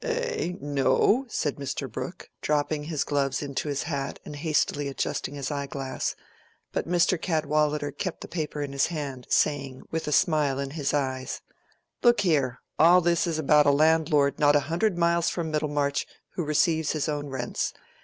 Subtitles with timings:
[0.03, 0.53] "Eh?
[0.59, 1.87] no," said Mr.
[1.87, 6.15] Brooke, dropping his gloves into his hat and hastily adjusting his eye glass.
[6.71, 7.21] But Mr.
[7.21, 11.41] Cadwallader kept the paper in his hand, saying, with a smile in his eyes—
[12.01, 12.61] "Look here!
[12.79, 17.07] all this is about a landlord not a hundred miles from Middlemarch, who receives his
[17.07, 17.71] own rents.